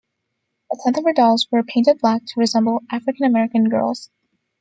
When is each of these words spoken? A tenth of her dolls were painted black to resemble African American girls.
A 0.73 0.77
tenth 0.77 0.97
of 0.97 1.03
her 1.03 1.13
dolls 1.13 1.47
were 1.51 1.61
painted 1.61 1.99
black 1.99 2.25
to 2.25 2.39
resemble 2.39 2.81
African 2.91 3.23
American 3.27 3.69
girls. 3.69 4.09